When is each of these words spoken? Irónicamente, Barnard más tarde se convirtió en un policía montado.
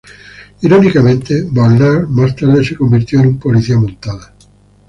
Irónicamente, 0.63 1.43
Barnard 1.51 2.07
más 2.07 2.35
tarde 2.35 2.65
se 2.65 2.75
convirtió 2.75 3.19
en 3.19 3.27
un 3.27 3.37
policía 3.37 3.77
montado. 3.77 4.25